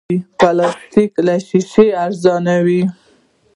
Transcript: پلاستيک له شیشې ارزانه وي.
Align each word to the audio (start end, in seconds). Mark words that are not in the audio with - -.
پلاستيک 0.39 1.11
له 1.25 1.35
شیشې 1.47 1.87
ارزانه 2.05 2.55
وي. 2.65 2.81